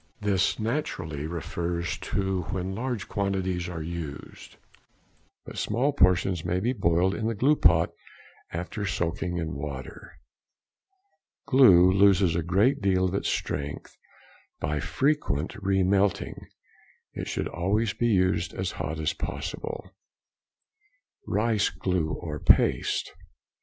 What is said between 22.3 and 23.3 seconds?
paste.